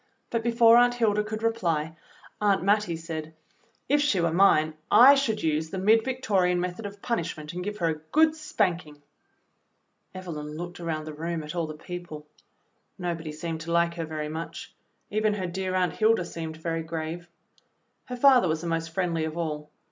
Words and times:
But 0.31 0.41
before 0.41 0.77
Aunt 0.77 0.95
Hilda 0.95 1.23
could 1.23 1.43
reply, 1.43 1.95
Aunt 2.41 2.63
Mattie 2.63 2.95
said, 2.97 3.35
"If 3.87 4.01
she 4.01 4.19
were 4.19 4.33
mine, 4.33 4.73
I 4.89 5.13
should 5.13 5.43
use 5.43 5.69
the 5.69 5.77
mid 5.77 6.03
Victo 6.03 6.27
36 6.27 6.27
THE 6.27 6.27
BLUE 6.33 6.37
AUNT 6.41 6.45
rian 6.47 6.59
method 6.59 6.85
of 6.87 7.01
punishment 7.03 7.53
and 7.53 7.63
give 7.63 7.77
her 7.77 7.87
a 7.87 7.99
good 8.11 8.33
spanking." 8.35 9.03
Evelyn 10.15 10.57
looked 10.57 10.79
around 10.79 11.05
the 11.05 11.13
room 11.13 11.43
at 11.43 11.53
all 11.53 11.67
the 11.67 11.75
people. 11.75 12.25
Nobody 12.97 13.31
seemed 13.31 13.61
to 13.61 13.71
like 13.71 13.93
her 13.93 14.05
very 14.05 14.27
much; 14.27 14.73
even 15.11 15.35
her 15.35 15.45
dear 15.45 15.75
Aunt 15.75 15.93
Hilda 15.93 16.25
seemed 16.25 16.57
very 16.57 16.81
grave. 16.81 17.29
Her 18.05 18.17
father 18.17 18.47
was 18.47 18.61
the 18.61 18.65
most 18.67 18.89
friendly 18.89 19.25
of 19.25 19.37
all. 19.37 19.69